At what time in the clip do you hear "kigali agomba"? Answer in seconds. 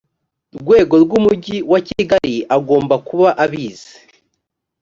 1.87-2.95